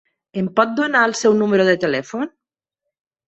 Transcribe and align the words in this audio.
Em 0.41 0.45
pot 0.59 0.71
donar 0.79 1.03
el 1.09 1.13
seu 1.19 1.35
número 1.41 1.67
de 1.69 1.75
telèfon? 1.83 2.25